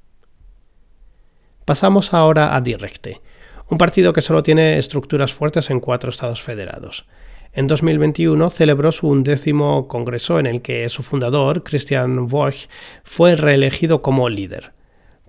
Pasamos 1.65 2.13
ahora 2.13 2.57
a 2.57 2.61
Directe, 2.61 3.21
un 3.69 3.79
partido 3.79 4.13
que 4.13 4.23
solo 4.23 4.43
tiene 4.43 4.79
estructuras 4.79 5.33
fuertes 5.33 5.71
en 5.71 5.81
cuatro 5.81 6.11
estados 6.11 6.43
federados. 6.43 7.07
En 7.53 7.67
2021 7.67 8.49
celebró 8.51 8.93
su 8.93 9.09
undécimo 9.09 9.89
congreso 9.89 10.39
en 10.39 10.47
el 10.47 10.63
que 10.63 10.89
su 10.89 11.03
fundador, 11.03 11.65
Christian 11.65 12.29
Borch, 12.29 12.69
fue 13.03 13.35
reelegido 13.35 14.03
como 14.03 14.29
líder. 14.29 14.73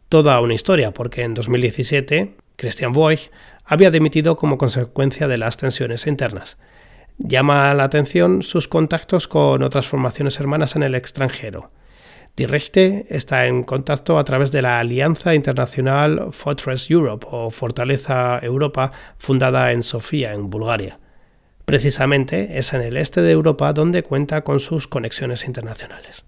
Toda 0.08 0.40
una 0.40 0.54
historia, 0.54 0.94
porque 0.94 1.24
en 1.24 1.34
2017 1.34 2.36
Christian 2.58 2.92
Borch 2.92 3.32
había 3.66 3.90
dimitido 3.90 4.38
como 4.38 4.60
consecuencia 4.60 5.28
de 5.28 5.40
las 5.40 5.58
tensiones 5.58 6.06
internas. 6.06 6.58
Llama 7.18 7.74
la 7.74 7.86
atención 7.86 8.44
sus 8.44 8.68
contactos 8.68 9.28
con 9.28 9.64
otras 9.64 9.88
formaciones 9.88 10.40
hermanas 10.40 10.76
en 10.76 10.84
el 10.84 10.94
extranjero. 10.94 11.72
Directe 12.36 13.08
está 13.10 13.48
en 13.48 13.64
contacto 13.64 14.20
a 14.20 14.24
través 14.24 14.52
de 14.52 14.62
la 14.62 14.80
Alianza 14.80 15.34
Internacional 15.34 16.28
Fortress 16.32 16.90
Europe 16.92 17.26
o 17.30 17.50
Fortaleza 17.50 18.40
Europa, 18.44 18.92
fundada 19.18 19.72
en 19.72 19.82
Sofía, 19.82 20.34
en 20.34 20.50
Bulgaria. 20.50 21.00
Precisamente 21.72 22.58
es 22.60 22.74
en 22.74 22.82
el 22.82 22.98
este 22.98 23.22
de 23.22 23.32
Europa 23.32 23.72
donde 23.72 24.04
cuenta 24.04 24.44
con 24.44 24.60
sus 24.60 24.90
conexiones 24.90 25.46
internacionales. 25.46 26.26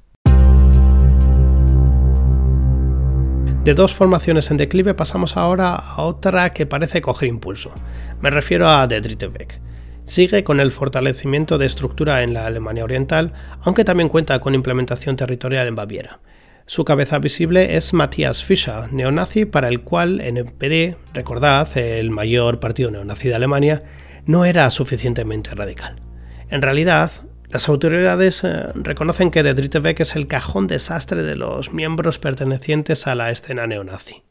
De 3.66 3.74
dos 3.74 3.94
formaciones 3.94 4.50
en 4.52 4.56
declive 4.56 4.94
pasamos 4.94 5.36
ahora 5.36 5.76
a 5.76 6.04
otra 6.04 6.54
que 6.54 6.66
parece 6.66 7.02
coger 7.02 7.28
impulso. 7.28 7.74
Me 8.22 8.30
refiero 8.30 8.70
a 8.70 8.88
The 8.88 9.02
Beck. 9.02 9.60
Sigue 10.06 10.46
con 10.46 10.62
el 10.62 10.72
fortalecimiento 10.72 11.58
de 11.58 11.66
estructura 11.66 12.24
en 12.24 12.34
la 12.34 12.46
Alemania 12.46 12.86
Oriental, 12.86 13.34
aunque 13.64 13.84
también 13.84 14.08
cuenta 14.08 14.40
con 14.40 14.56
implementación 14.56 15.18
territorial 15.18 15.68
en 15.68 15.76
Baviera. 15.76 16.22
Su 16.68 16.86
cabeza 16.86 17.20
visible 17.20 17.76
es 17.76 17.94
Matthias 17.94 18.46
Fischer, 18.46 18.94
neonazi 18.94 19.44
para 19.44 19.68
el 19.68 19.82
cual 19.82 20.22
NPD, 20.22 20.96
recordad, 21.14 21.68
el 21.78 22.12
mayor 22.12 22.62
partido 22.62 22.90
neonazi 22.92 23.28
de 23.28 23.36
Alemania, 23.36 23.84
no 24.26 24.46
era 24.46 24.70
suficientemente 24.70 25.52
radical. 25.52 26.02
En 26.50 26.62
realidad, 26.62 27.12
las 27.50 27.70
autoridades 27.70 28.44
eh, 28.44 28.68
reconocen 28.74 29.30
que 29.30 29.44
de 29.44 29.54
Beck 29.54 30.00
es 30.00 30.16
el 30.16 30.28
cajón 30.28 30.68
desastre 30.68 31.24
de 31.24 31.36
los 31.36 31.74
miembros 31.74 32.20
pertenecientes 32.20 33.06
a 33.06 33.16
la 33.16 33.30
escena 33.30 33.68
neonazi. 33.68 34.24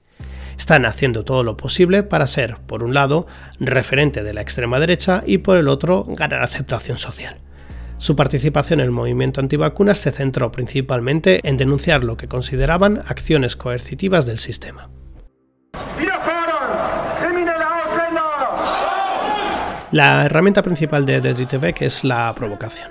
Están 0.59 0.87
haciendo 0.87 1.25
todo 1.25 1.45
lo 1.45 1.57
posible 1.57 2.03
para 2.03 2.27
ser, 2.27 2.57
por 2.67 2.83
un 2.83 2.95
lado, 2.95 3.27
referente 3.59 4.23
de 4.23 4.35
la 4.35 4.43
extrema 4.43 4.81
derecha 4.81 5.23
y 5.27 5.39
por 5.39 5.57
el 5.57 5.69
otro, 5.69 6.05
ganar 6.09 6.43
aceptación 6.43 6.99
social. 6.99 7.41
Su 7.99 8.17
participación 8.17 8.81
en 8.81 8.87
el 8.87 8.91
movimiento 8.91 9.41
antivacunas 9.41 10.01
se 10.01 10.11
centró 10.11 10.51
principalmente 10.51 11.41
en 11.45 11.57
denunciar 11.57 12.03
lo 12.03 12.17
que 12.17 12.27
consideraban 12.27 13.03
acciones 13.07 13.55
coercitivas 13.55 14.27
del 14.27 14.39
sistema. 14.39 14.91
La 19.93 20.25
herramienta 20.25 20.63
principal 20.63 21.05
de 21.05 21.21
Beck 21.21 21.83
es 21.83 22.03
la 22.03 22.35
provocación. 22.35 22.89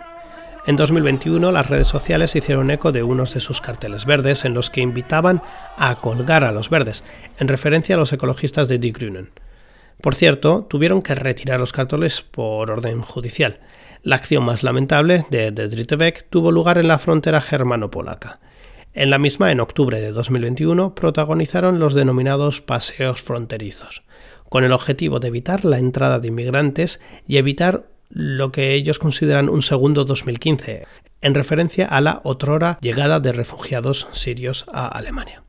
En 0.68 0.76
2021 0.76 1.52
las 1.52 1.68
redes 1.68 1.88
sociales 1.88 2.36
hicieron 2.36 2.70
eco 2.70 2.92
de 2.92 3.02
unos 3.02 3.34
de 3.34 3.40
sus 3.40 3.60
carteles 3.60 4.06
verdes 4.06 4.46
en 4.46 4.54
los 4.54 4.70
que 4.70 4.82
invitaban 4.82 5.42
a 5.78 5.96
colgar 5.96 6.44
a 6.44 6.52
los 6.52 6.70
verdes, 6.70 7.04
en 7.40 7.48
referencia 7.48 7.96
a 7.96 7.98
los 7.98 8.14
ecologistas 8.14 8.68
de 8.68 8.78
Die 8.78 8.92
Grünen. 8.92 9.32
Por 10.00 10.14
cierto, 10.14 10.68
tuvieron 10.70 11.02
que 11.02 11.16
retirar 11.16 11.60
los 11.60 11.74
carteles 11.74 12.22
por 12.22 12.70
orden 12.70 13.02
judicial. 13.02 13.62
La 14.04 14.18
acción 14.18 14.44
más 14.44 14.62
lamentable 14.62 15.26
de 15.32 15.96
Beck 15.98 16.28
tuvo 16.30 16.52
lugar 16.52 16.78
en 16.78 16.88
la 16.88 17.00
frontera 17.00 17.42
germano-polaca. 17.42 18.40
En 18.94 19.10
la 19.10 19.18
misma, 19.18 19.52
en 19.52 19.60
octubre 19.60 20.00
de 20.00 20.12
2021, 20.12 20.94
protagonizaron 20.94 21.80
los 21.80 21.96
denominados 21.96 22.62
paseos 22.62 23.24
fronterizos, 23.24 24.04
con 24.52 24.66
el 24.66 24.74
objetivo 24.74 25.22
de 25.22 25.30
evitar 25.30 25.64
la 25.64 25.80
entrada 25.80 26.20
de 26.20 26.28
inmigrantes 26.28 27.00
y 27.26 27.38
evitar 27.38 27.86
lo 28.10 28.52
que 28.52 28.74
ellos 28.74 29.00
consideran 29.00 29.48
un 29.48 29.62
segundo 29.62 30.04
2015, 30.04 30.86
en 31.22 31.36
referencia 31.36 31.86
a 31.86 32.02
la 32.02 32.20
otrora 32.26 32.78
llegada 32.82 33.22
de 33.22 33.32
refugiados 33.32 34.10
sirios 34.12 34.66
a 34.74 34.90
Alemania. 34.90 35.46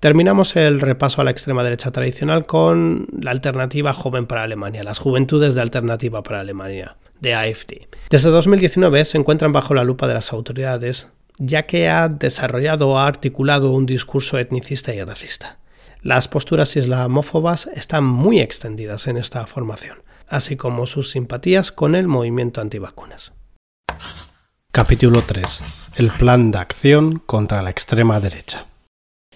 Terminamos 0.00 0.56
el 0.56 0.80
repaso 0.80 1.20
a 1.20 1.24
la 1.24 1.30
extrema 1.30 1.62
derecha 1.62 1.90
tradicional 1.90 2.46
con 2.46 3.06
la 3.12 3.32
alternativa 3.32 3.92
joven 3.92 4.24
para 4.24 4.44
Alemania, 4.44 4.82
las 4.82 4.98
juventudes 4.98 5.54
de 5.54 5.60
alternativa 5.60 6.22
para 6.22 6.40
Alemania, 6.40 6.96
de 7.20 7.34
AFD. 7.34 7.86
Desde 8.08 8.30
2019 8.30 9.04
se 9.04 9.18
encuentran 9.18 9.52
bajo 9.52 9.74
la 9.74 9.84
lupa 9.84 10.08
de 10.08 10.14
las 10.14 10.32
autoridades, 10.32 11.08
ya 11.36 11.66
que 11.66 11.90
ha 11.90 12.08
desarrollado 12.08 12.88
o 12.88 12.98
ha 12.98 13.06
articulado 13.06 13.72
un 13.72 13.84
discurso 13.84 14.38
etnicista 14.38 14.94
y 14.94 15.04
racista. 15.04 15.59
Las 16.02 16.28
posturas 16.28 16.76
islamófobas 16.76 17.68
están 17.74 18.04
muy 18.04 18.40
extendidas 18.40 19.06
en 19.06 19.16
esta 19.16 19.46
formación 19.46 19.98
así 20.30 20.56
como 20.56 20.86
sus 20.86 21.10
simpatías 21.10 21.72
con 21.72 21.94
el 21.94 22.06
movimiento 22.06 22.60
antivacunas. 22.60 23.32
Capítulo 24.72 25.22
3. 25.26 25.60
El 25.96 26.10
plan 26.10 26.52
de 26.52 26.58
acción 26.58 27.20
contra 27.26 27.60
la 27.62 27.70
extrema 27.70 28.20
derecha. 28.20 28.66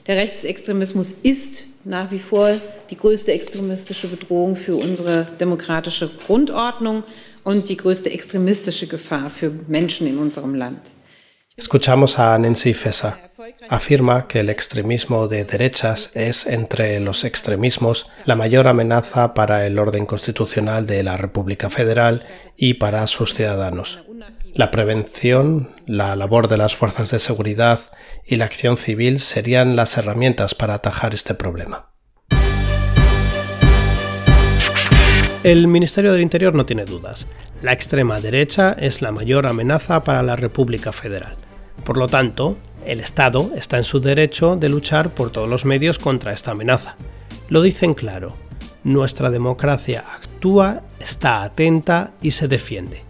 Der 0.07 0.17
Rechtsextremismus 0.17 1.13
ist 1.23 1.65
nach 1.85 2.11
wie 2.11 2.19
vor 2.19 2.51
die 2.91 2.97
größte 2.97 3.33
extremistische 3.33 4.07
Bedrohung 4.07 4.55
für 4.55 4.77
unsere 4.77 5.27
demokratische 5.41 6.11
Grundordnung 6.27 7.05
und 7.43 7.69
die 7.69 7.77
größte 7.77 8.11
extremistische 8.11 8.87
Gefahr 8.87 9.31
für 9.31 9.51
Menschen 9.67 10.07
in 10.07 10.19
unserem 10.19 10.55
Land. 10.55 10.93
Escuchamos 11.57 12.19
a 12.19 12.37
Nancy 12.37 12.75
Fesa. 12.75 13.31
Afirma 13.69 14.27
que 14.27 14.41
el 14.41 14.51
extremismo 14.51 15.29
de 15.29 15.45
derechas 15.45 16.11
es, 16.15 16.49
entre 16.49 16.99
los 16.99 17.23
extremismos, 17.23 18.09
la 18.25 18.35
mayor 18.35 18.67
amenaza 18.67 19.35
para 19.35 19.65
el 19.65 19.79
orden 19.79 20.05
constitucional 20.05 20.89
de 20.89 21.05
la 21.05 21.17
República 21.17 21.71
Federal 21.71 22.25
y 22.57 22.75
para 22.75 23.07
sus 23.07 23.35
ciudadanos. 23.35 24.03
La 24.53 24.73
prevención, 24.73 25.71
la 25.87 26.17
labor 26.17 26.49
de 26.49 26.57
las 26.57 26.75
fuerzas 26.75 27.13
de 27.13 27.21
seguridad 27.21 27.79
y 28.27 28.35
la 28.35 28.47
acción 28.47 28.77
civil 28.77 29.21
serían 29.21 29.77
las 29.77 29.97
herramientas 29.97 30.57
para 30.57 30.75
atajar 30.75 31.15
este 31.15 31.35
problema. 31.35 31.93
El 35.45 35.69
Ministerio 35.69 36.13
del 36.13 36.23
Interior 36.23 36.55
no 36.55 36.67
tiene 36.67 36.85
dudas. 36.85 37.29
La 37.63 37.73
extrema 37.73 38.21
derecha 38.21 38.73
es 38.73 39.03
la 39.03 39.13
mayor 39.13 39.47
amenaza 39.47 40.03
para 40.03 40.23
la 40.23 40.37
República 40.37 40.91
Federal. 40.91 41.37
Por 41.85 41.99
lo 41.99 42.09
tanto, 42.09 42.57
el 42.87 43.01
Estado 43.01 43.51
está 43.55 43.77
en 43.77 43.85
su 43.85 44.01
derecho 44.01 44.57
de 44.57 44.69
luchar 44.69 45.11
por 45.11 45.31
todos 45.31 45.49
los 45.49 45.65
medios 45.65 45.99
contra 45.99 46.33
esta 46.33 46.53
amenaza. 46.53 46.97
Lo 47.49 47.63
dicen 47.63 47.95
claro. 47.95 48.35
Nuestra 48.85 49.31
democracia 49.31 50.05
actúa, 50.15 50.83
está 50.99 51.43
atenta 51.43 52.13
y 52.23 52.33
se 52.33 52.49
defiende. 52.49 53.03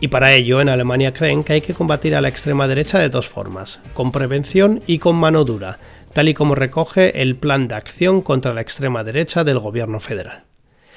Y 0.00 0.08
para 0.08 0.32
ello 0.32 0.60
en 0.60 0.68
Alemania 0.68 1.12
creen 1.12 1.42
que 1.42 1.54
hay 1.54 1.60
que 1.60 1.74
combatir 1.74 2.14
a 2.14 2.20
la 2.20 2.28
extrema 2.28 2.68
derecha 2.68 2.98
de 2.98 3.08
dos 3.08 3.28
formas, 3.28 3.80
con 3.94 4.12
prevención 4.12 4.82
y 4.86 4.98
con 4.98 5.16
mano 5.16 5.44
dura, 5.44 5.78
tal 6.12 6.28
y 6.28 6.34
como 6.34 6.54
recoge 6.54 7.22
el 7.22 7.36
Plan 7.36 7.68
de 7.68 7.76
Acción 7.76 8.22
contra 8.22 8.54
la 8.54 8.60
Extrema 8.60 9.04
Derecha 9.04 9.44
del 9.44 9.58
Gobierno 9.58 10.00
federal. 10.00 10.44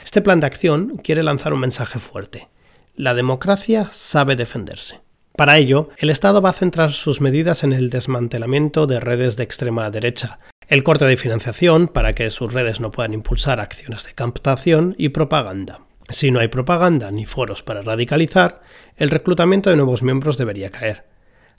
Este 0.03 0.21
plan 0.21 0.39
de 0.39 0.47
acción 0.47 0.97
quiere 1.03 1.23
lanzar 1.23 1.53
un 1.53 1.59
mensaje 1.59 1.99
fuerte. 1.99 2.49
La 2.95 3.13
democracia 3.13 3.89
sabe 3.91 4.35
defenderse. 4.35 4.99
Para 5.39 5.57
ello, 5.57 5.87
el 5.97 6.09
Estado 6.09 6.41
va 6.41 6.49
a 6.49 6.51
centrar 6.51 6.91
sus 6.91 7.21
medidas 7.21 7.63
en 7.63 7.71
el 7.71 7.89
desmantelamiento 7.89 8.87
de 8.87 8.99
redes 8.99 9.37
de 9.37 9.43
extrema 9.45 9.89
derecha, 9.89 10.37
el 10.67 10.83
corte 10.83 11.05
de 11.05 11.15
financiación 11.15 11.87
para 11.87 12.11
que 12.11 12.29
sus 12.29 12.51
redes 12.51 12.81
no 12.81 12.91
puedan 12.91 13.13
impulsar 13.13 13.61
acciones 13.61 14.03
de 14.03 14.11
captación 14.11 14.95
y 14.97 15.07
propaganda. 15.07 15.79
Si 16.09 16.29
no 16.29 16.41
hay 16.41 16.49
propaganda 16.49 17.09
ni 17.11 17.25
foros 17.25 17.63
para 17.63 17.81
radicalizar, 17.81 18.59
el 18.97 19.11
reclutamiento 19.11 19.69
de 19.69 19.77
nuevos 19.77 20.03
miembros 20.03 20.37
debería 20.37 20.71
caer. 20.71 21.05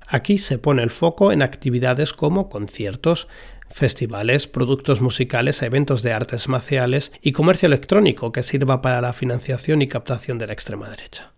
Aquí 0.07 0.37
se 0.37 0.59
pone 0.59 0.83
el 0.83 0.91
foco 0.91 1.33
en 1.33 1.41
actividades 1.41 2.13
como 2.13 2.51
conciertos, 2.51 3.29
festivales, 3.71 4.47
productos 4.47 5.01
musicales, 5.01 5.63
eventos 5.63 6.03
de 6.03 6.13
artes 6.13 6.49
marciales 6.49 7.13
y 7.23 7.33
comercio 7.33 7.67
electrónico 7.67 8.31
que 8.31 8.43
sirva 8.43 8.83
para 8.83 9.01
la 9.01 9.15
financiación 9.15 9.81
y 9.81 9.89
captación 9.89 10.37
de 10.37 10.49
la 10.49 10.53
extrema 10.53 10.91
derecha. 10.91 11.33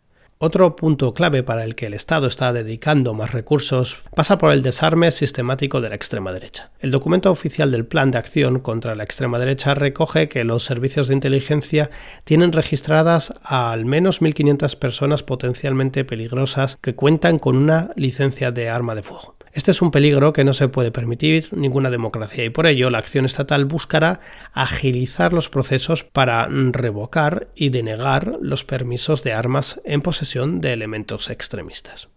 Otro 0.45 0.75
punto 0.75 1.15
clave 1.15 1.45
para 1.45 1.63
el 1.63 1.77
que 1.77 1.87
el 1.87 1.95
Estado 1.95 2.27
está 2.27 2.53
dedicando 2.53 3.15
más 3.15 3.31
recursos 3.31 3.99
pasa 4.13 4.39
por 4.39 4.51
el 4.51 4.65
desarme 4.65 5.13
sistemático 5.13 5.81
de 5.81 5.89
la 5.89 5.95
extrema 5.95 6.33
derecha. 6.33 6.73
El 6.81 6.91
documento 6.91 7.31
oficial 7.31 7.71
del 7.71 7.87
Plan 7.87 8.11
de 8.11 8.19
Acción 8.19 8.59
contra 8.59 8.97
la 8.97 9.05
extrema 9.05 9.39
derecha 9.39 9.75
recoge 9.75 10.29
que 10.29 10.43
los 10.43 10.65
servicios 10.65 11.07
de 11.07 11.15
inteligencia 11.15 11.91
tienen 12.25 12.51
registradas 12.51 13.35
a 13.45 13.71
al 13.71 13.85
menos 13.85 14.21
1.500 14.21 14.77
personas 14.81 15.23
potencialmente 15.23 16.05
peligrosas 16.05 16.77
que 16.81 16.97
cuentan 16.97 17.39
con 17.39 17.57
una 17.57 17.93
licencia 17.95 18.51
de 18.51 18.69
arma 18.69 18.97
de 18.97 19.05
fuego. 19.05 19.37
Este 19.53 19.71
es 19.71 19.83
un 19.83 19.91
peligro 19.91 20.33
que 20.33 20.45
no 20.45 20.55
se 20.55 20.69
puede 20.69 20.91
permitir 20.91 21.49
ninguna 21.53 21.91
democracia 21.91 22.43
y 22.43 22.49
por 22.49 22.67
ello 22.67 22.89
la 22.89 22.97
acción 22.97 23.27
estatal 23.27 23.67
buscará 23.67 24.21
agilizar 24.55 25.35
los 25.35 25.51
procesos 25.51 26.05
para 26.05 26.49
revocar 26.49 27.49
y 27.55 27.69
denegar 27.69 28.38
los 28.41 28.65
permisos 28.65 29.23
de 29.23 29.35
armas 29.35 29.79
en 29.85 30.01
posesión 30.01 30.62
de 30.62 30.73
elementos 30.73 31.29
extremistas. 31.29 32.09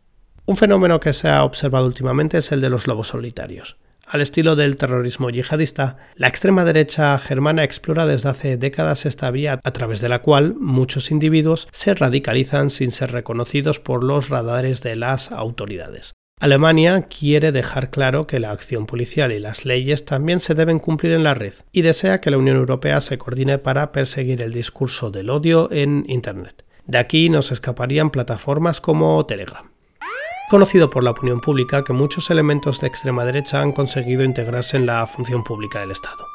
Un 0.45 0.55
fenómeno 0.55 1.01
que 1.01 1.11
se 1.11 1.27
ha 1.27 1.43
observado 1.43 1.87
últimamente 1.87 2.37
es 2.37 2.53
el 2.53 2.61
de 2.61 2.69
los 2.69 2.87
lobos 2.87 3.09
solitarios. 3.09 3.75
Al 4.07 4.21
estilo 4.21 4.55
del 4.55 4.77
terrorismo 4.77 5.29
yihadista, 5.29 5.97
la 6.15 6.27
extrema 6.27 6.63
derecha 6.63 7.17
germana 7.17 7.63
explora 7.63 8.05
desde 8.05 8.29
hace 8.29 8.55
décadas 8.55 9.05
esta 9.05 9.29
vía 9.31 9.59
a 9.61 9.71
través 9.71 9.99
de 9.99 10.07
la 10.07 10.21
cual 10.21 10.53
muchos 10.53 11.11
individuos 11.11 11.67
se 11.71 11.95
radicalizan 11.95 12.69
sin 12.69 12.93
ser 12.93 13.11
reconocidos 13.11 13.79
por 13.81 14.05
los 14.05 14.29
radares 14.29 14.81
de 14.81 14.95
las 14.95 15.31
autoridades. 15.31 16.13
Alemania 16.37 17.03
quiere 17.03 17.53
dejar 17.53 17.89
claro 17.89 18.27
que 18.27 18.41
la 18.41 18.51
acción 18.51 18.87
policial 18.87 19.31
y 19.31 19.39
las 19.39 19.63
leyes 19.63 20.03
también 20.03 20.41
se 20.41 20.53
deben 20.53 20.79
cumplir 20.79 21.13
en 21.13 21.23
la 21.23 21.33
red 21.33 21.53
y 21.71 21.81
desea 21.81 22.19
que 22.19 22.29
la 22.29 22.37
Unión 22.37 22.57
Europea 22.57 22.99
se 22.99 23.17
coordine 23.17 23.57
para 23.57 23.93
perseguir 23.93 24.41
el 24.41 24.51
discurso 24.51 25.11
del 25.11 25.29
odio 25.29 25.71
en 25.71 26.03
Internet. 26.09 26.65
De 26.87 26.97
aquí 26.97 27.29
nos 27.29 27.53
escaparían 27.53 28.09
plataformas 28.09 28.81
como 28.81 29.25
Telegram. 29.25 29.71
Conocido 30.49 30.89
por 30.89 31.05
la 31.05 31.11
opinión 31.11 31.39
pública 31.39 31.85
que 31.85 31.93
muchos 31.93 32.29
elementos 32.29 32.81
de 32.81 32.87
extrema 32.87 33.23
derecha 33.23 33.61
han 33.61 33.71
conseguido 33.71 34.23
integrarse 34.23 34.75
en 34.75 34.85
la 34.85 35.07
función 35.07 35.43
pública 35.43 35.79
del 35.79 35.91
Estado. 35.91 36.34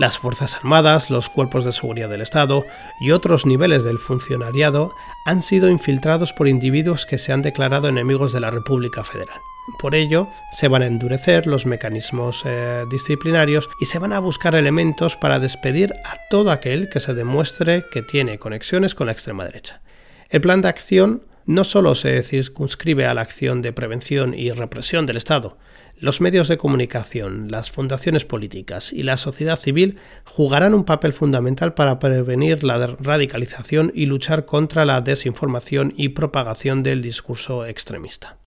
Las 0.00 0.16
Fuerzas 0.16 0.56
Armadas, 0.56 1.10
los 1.10 1.28
cuerpos 1.28 1.66
de 1.66 1.72
seguridad 1.72 2.08
del 2.08 2.22
Estado 2.22 2.64
y 3.02 3.10
otros 3.10 3.44
niveles 3.44 3.84
del 3.84 3.98
funcionariado 3.98 4.94
han 5.26 5.42
sido 5.42 5.68
infiltrados 5.68 6.32
por 6.32 6.48
individuos 6.48 7.04
que 7.04 7.18
se 7.18 7.34
han 7.34 7.42
declarado 7.42 7.86
enemigos 7.86 8.32
de 8.32 8.40
la 8.40 8.50
República 8.50 9.04
Federal. 9.04 9.36
Por 9.78 9.94
ello, 9.94 10.26
se 10.52 10.68
van 10.68 10.80
a 10.80 10.86
endurecer 10.86 11.46
los 11.46 11.66
mecanismos 11.66 12.44
eh, 12.46 12.86
disciplinarios 12.90 13.68
y 13.78 13.84
se 13.84 13.98
van 13.98 14.14
a 14.14 14.20
buscar 14.20 14.54
elementos 14.54 15.16
para 15.16 15.38
despedir 15.38 15.92
a 16.06 16.16
todo 16.30 16.50
aquel 16.50 16.88
que 16.88 17.00
se 17.00 17.12
demuestre 17.12 17.84
que 17.92 18.00
tiene 18.00 18.38
conexiones 18.38 18.94
con 18.94 19.08
la 19.08 19.12
extrema 19.12 19.44
derecha. 19.44 19.82
El 20.30 20.40
plan 20.40 20.62
de 20.62 20.68
acción 20.68 21.24
no 21.44 21.62
solo 21.64 21.94
se 21.94 22.22
circunscribe 22.22 23.04
a 23.04 23.12
la 23.12 23.20
acción 23.20 23.60
de 23.60 23.74
prevención 23.74 24.32
y 24.32 24.50
represión 24.50 25.04
del 25.04 25.18
Estado, 25.18 25.58
los 26.00 26.22
medios 26.22 26.48
de 26.48 26.56
comunicación, 26.56 27.50
las 27.50 27.70
fundaciones 27.70 28.24
políticas 28.24 28.92
y 28.92 29.02
la 29.02 29.18
sociedad 29.18 29.58
civil 29.58 29.98
jugarán 30.24 30.72
un 30.72 30.84
papel 30.84 31.12
fundamental 31.12 31.74
para 31.74 31.98
prevenir 31.98 32.64
la 32.64 32.96
radicalización 32.98 33.92
y 33.94 34.06
luchar 34.06 34.46
contra 34.46 34.86
la 34.86 35.02
desinformación 35.02 35.92
y 35.96 36.10
propagación 36.10 36.82
del 36.82 37.02
discurso 37.02 37.66
extremista. 37.66 38.38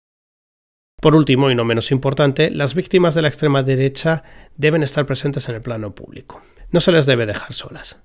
Por 1.00 1.14
último, 1.14 1.50
y 1.50 1.54
no 1.54 1.64
menos 1.64 1.92
importante, 1.92 2.50
las 2.50 2.74
víctimas 2.74 3.14
de 3.14 3.22
la 3.22 3.28
extrema 3.28 3.62
derecha 3.62 4.24
deben 4.56 4.82
estar 4.82 5.06
presentes 5.06 5.48
en 5.48 5.54
el 5.54 5.62
plano 5.62 5.94
público. 5.94 6.42
No 6.70 6.80
se 6.80 6.92
les 6.92 7.06
debe 7.06 7.26
dejar 7.26 7.52
solas. 7.52 7.98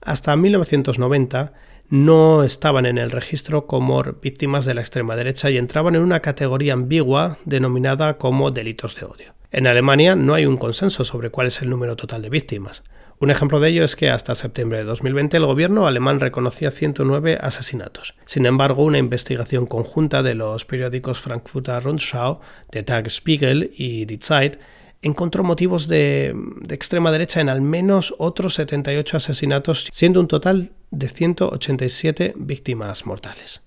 Hasta 0.00 0.34
1990, 0.36 1.52
no 1.90 2.44
estaban 2.44 2.86
en 2.86 2.98
el 2.98 3.10
registro 3.10 3.66
como 3.66 4.02
víctimas 4.02 4.64
de 4.64 4.74
la 4.74 4.80
extrema 4.80 5.16
derecha 5.16 5.50
y 5.50 5.58
entraban 5.58 5.94
en 5.94 6.02
una 6.02 6.20
categoría 6.20 6.74
ambigua 6.74 7.38
denominada 7.44 8.18
como 8.18 8.50
delitos 8.50 8.96
de 8.96 9.06
odio. 9.06 9.34
En 9.50 9.66
Alemania 9.66 10.14
no 10.14 10.34
hay 10.34 10.44
un 10.44 10.58
consenso 10.58 11.04
sobre 11.04 11.30
cuál 11.30 11.46
es 11.46 11.62
el 11.62 11.70
número 11.70 11.96
total 11.96 12.20
de 12.20 12.28
víctimas. 12.28 12.82
Un 13.20 13.30
ejemplo 13.30 13.58
de 13.58 13.70
ello 13.70 13.82
es 13.82 13.96
que 13.96 14.10
hasta 14.10 14.34
septiembre 14.34 14.78
de 14.78 14.84
2020 14.84 15.38
el 15.38 15.46
gobierno 15.46 15.86
alemán 15.86 16.20
reconocía 16.20 16.70
109 16.70 17.38
asesinatos. 17.40 18.14
Sin 18.26 18.46
embargo, 18.46 18.84
una 18.84 18.98
investigación 18.98 19.66
conjunta 19.66 20.22
de 20.22 20.34
los 20.34 20.64
periódicos 20.64 21.18
Frankfurter 21.18 21.82
Rundschau, 21.82 22.40
de 22.70 22.84
Tagesspiegel 22.84 23.72
y 23.74 24.04
Die 24.04 24.20
Zeit 24.22 24.58
encontró 25.02 25.44
motivos 25.44 25.88
de, 25.88 26.34
extrema 26.70 27.12
derecha 27.12 27.40
en 27.40 27.48
al 27.48 27.60
menos 27.60 28.14
otros 28.18 28.54
78 28.54 29.16
asesinatos, 29.16 29.88
siendo 29.92 30.20
un 30.20 30.28
total 30.28 30.72
de 30.90 31.08
187 31.08 32.34
víctimas 32.36 33.06
mortales. 33.06 33.62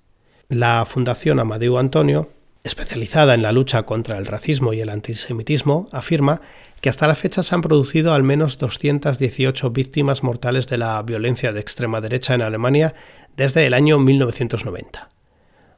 La 0.49 0.85
Fundación 0.85 1.39
Amadeu 1.39 1.77
Antonio, 1.77 2.29
especializada 2.63 3.33
en 3.33 3.41
la 3.41 3.51
lucha 3.51 3.83
contra 3.83 4.17
el 4.17 4.25
racismo 4.25 4.73
y 4.73 4.81
el 4.81 4.89
antisemitismo, 4.89 5.87
afirma 5.91 6.41
que 6.81 6.89
hasta 6.89 7.07
la 7.07 7.15
fecha 7.15 7.43
se 7.43 7.55
han 7.55 7.61
producido 7.61 8.13
al 8.13 8.23
menos 8.23 8.57
218 8.57 9.69
víctimas 9.69 10.23
mortales 10.23 10.67
de 10.67 10.77
la 10.77 11.01
violencia 11.03 11.53
de 11.53 11.61
extrema 11.61 12.01
derecha 12.01 12.33
en 12.33 12.41
Alemania 12.41 12.95
desde 13.37 13.65
el 13.65 13.73
año 13.73 13.99
1990. 13.99 15.09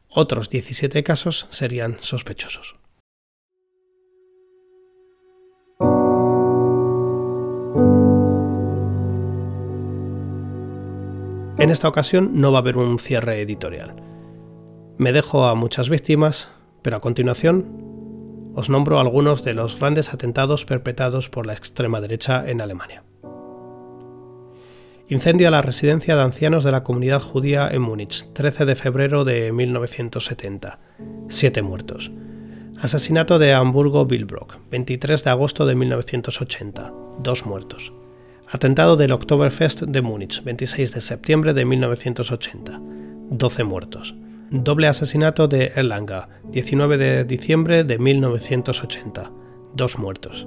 Otros 0.09 0.49
17 0.49 1.03
casos 1.03 1.47
serían 1.49 1.97
sospechosos. 1.99 2.75
En 11.63 11.69
esta 11.69 11.87
ocasión 11.87 12.31
no 12.41 12.51
va 12.51 12.57
a 12.57 12.61
haber 12.61 12.75
un 12.75 12.99
cierre 12.99 13.39
editorial. 13.39 13.95
Me 14.97 15.13
dejo 15.13 15.45
a 15.45 15.55
muchas 15.55 15.87
víctimas, 15.87 16.49
pero 16.81 16.97
a 16.97 16.99
continuación 16.99 18.51
os 18.53 18.69
nombro 18.69 18.99
algunos 18.99 19.45
de 19.45 19.53
los 19.53 19.79
grandes 19.79 20.13
atentados 20.13 20.65
perpetrados 20.65 21.29
por 21.29 21.45
la 21.45 21.53
extrema 21.53 22.01
derecha 22.01 22.43
en 22.49 22.59
Alemania. 22.59 23.05
Incendio 25.07 25.47
a 25.47 25.51
la 25.51 25.61
residencia 25.61 26.17
de 26.17 26.23
ancianos 26.23 26.65
de 26.65 26.73
la 26.73 26.83
comunidad 26.83 27.21
judía 27.21 27.69
en 27.71 27.81
Múnich, 27.81 28.25
13 28.33 28.65
de 28.65 28.75
febrero 28.75 29.23
de 29.23 29.53
1970. 29.53 30.79
Siete 31.29 31.61
muertos. 31.61 32.11
Asesinato 32.81 33.39
de 33.39 33.53
Hamburgo 33.53 34.05
Billbrook, 34.05 34.57
23 34.69 35.23
de 35.23 35.29
agosto 35.29 35.65
de 35.65 35.75
1980. 35.75 36.93
Dos 37.19 37.45
muertos. 37.45 37.93
Atentado 38.49 38.97
del 38.97 39.11
Oktoberfest 39.11 39.83
de 39.83 40.01
Múnich, 40.01 40.43
26 40.43 40.93
de 40.93 41.01
septiembre 41.01 41.53
de 41.53 41.65
1980. 41.65 42.79
12 43.29 43.63
muertos. 43.63 44.15
Doble 44.51 44.87
asesinato 44.87 45.47
de 45.47 45.71
Erlanga, 45.75 46.29
19 46.51 46.97
de 46.97 47.23
diciembre 47.23 47.83
de 47.83 47.97
1980. 47.97 49.31
Dos 49.73 49.97
muertos. 49.97 50.45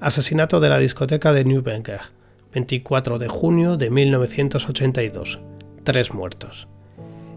Asesinato 0.00 0.60
de 0.60 0.68
la 0.70 0.78
discoteca 0.78 1.32
de 1.32 1.44
Nürnberg, 1.44 2.00
24 2.52 3.18
de 3.18 3.28
junio 3.28 3.76
de 3.76 3.90
1982. 3.90 5.40
Tres 5.82 6.14
muertos. 6.14 6.68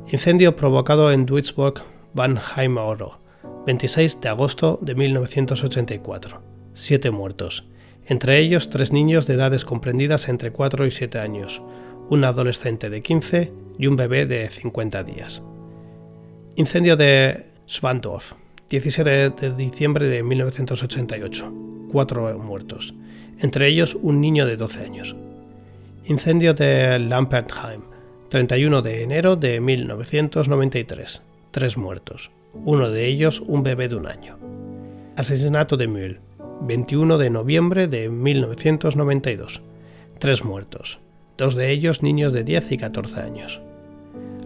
Incendio 0.10 0.55
provocado 0.55 1.12
en 1.12 1.25
Duisburg, 1.25 1.81
Oro, 2.15 3.19
26 3.65 4.21
de 4.21 4.29
agosto 4.29 4.79
de 4.81 4.95
1984. 4.95 6.41
Siete 6.73 7.12
muertos. 7.12 7.65
Entre 8.08 8.39
ellos 8.39 8.70
tres 8.70 8.91
niños 8.91 9.28
de 9.28 9.36
edades 9.36 9.65
comprendidas 9.65 10.30
entre 10.30 10.52
4 10.52 10.86
y 10.86 10.91
7 10.91 11.20
años, 11.20 11.62
un 12.10 12.24
adolescente 12.24 12.89
de 12.89 13.02
15 13.02 13.52
y 13.78 13.88
un 13.88 13.96
bebé 13.96 14.26
de 14.26 14.50
50 14.50 15.04
días. 15.04 15.43
Incendio 16.56 16.96
de 16.96 17.48
Schwandorf, 17.67 18.34
17 18.70 19.30
de 19.30 19.56
diciembre 19.56 20.08
de 20.08 20.24
1988. 20.24 21.54
Cuatro 21.91 22.38
muertos 22.38 22.93
entre 23.39 23.67
ellos 23.67 23.98
un 24.02 24.22
niño 24.22 24.46
de 24.46 24.58
12 24.58 24.86
años. 24.86 25.15
Incendio 26.06 26.54
de 26.54 27.00
Lampertheim, 27.00 27.82
31 28.30 28.82
de 28.82 29.04
enero 29.04 29.36
de 29.36 29.60
1993. 29.60 31.22
Tres 31.52 31.78
muertos, 31.78 32.32
uno 32.54 32.89
de 32.89 33.06
ellos 33.06 33.41
un 33.46 33.63
bebé 33.63 33.88
de 33.89 33.96
un 33.96 34.08
año. 34.08 34.38
Asesinato 35.15 35.78
de 35.78 35.88
Mühl, 35.88 36.20
21 36.62 37.17
de 37.17 37.30
noviembre 37.30 37.88
de 37.88 38.10
1992. 38.10 39.62
Tres 40.20 40.43
muertos, 40.43 41.00
dos 41.38 41.56
de 41.56 41.72
ellos 41.72 42.02
niños 42.02 42.34
de 42.34 42.43
10 42.43 42.72
y 42.72 42.78
14 42.78 43.22
años. 43.22 43.62